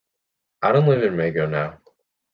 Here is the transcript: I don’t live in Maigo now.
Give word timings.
I 0.69 0.71
don’t 0.75 0.87
live 0.89 1.03
in 1.09 1.15
Maigo 1.19 1.45
now. 1.53 1.67